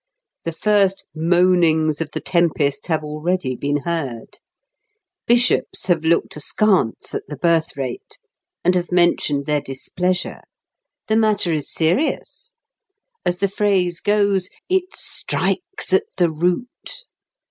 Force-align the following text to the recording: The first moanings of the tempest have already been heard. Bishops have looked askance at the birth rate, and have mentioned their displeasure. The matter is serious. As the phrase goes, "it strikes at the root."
The 0.45 0.51
first 0.51 1.05
moanings 1.13 2.01
of 2.01 2.09
the 2.11 2.19
tempest 2.19 2.87
have 2.87 3.03
already 3.03 3.55
been 3.55 3.77
heard. 3.85 4.39
Bishops 5.27 5.85
have 5.85 6.03
looked 6.03 6.35
askance 6.35 7.13
at 7.13 7.21
the 7.27 7.37
birth 7.37 7.77
rate, 7.77 8.17
and 8.63 8.73
have 8.73 8.91
mentioned 8.91 9.45
their 9.45 9.61
displeasure. 9.61 10.41
The 11.07 11.17
matter 11.17 11.53
is 11.53 11.71
serious. 11.71 12.53
As 13.27 13.37
the 13.37 13.47
phrase 13.47 14.01
goes, 14.01 14.49
"it 14.69 14.95
strikes 14.95 15.93
at 15.93 16.05
the 16.17 16.31
root." 16.31 17.05